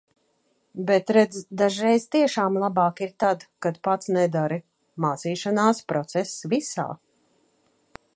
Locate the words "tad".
3.23-3.45